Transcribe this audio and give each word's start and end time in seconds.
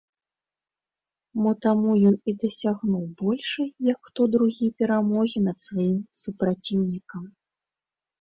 Мо 1.41 1.49
таму 1.65 1.89
ён 2.11 2.15
і 2.31 2.33
дасягнуў 2.43 3.03
большай, 3.21 3.67
як 3.89 3.99
хто 4.09 4.21
другі, 4.37 4.67
перамогі 4.79 5.37
над 5.49 5.57
сваім 5.67 5.99
супраціўнікам. 6.21 7.23